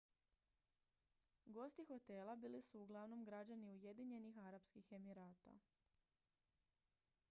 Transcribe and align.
gosti 1.57 1.83
hotela 1.89 2.35
bili 2.35 2.61
su 2.61 2.79
uglavnom 2.81 3.25
građani 3.25 3.71
ujedinjenih 3.71 4.39
arapskih 4.39 4.91
emirata 4.91 5.59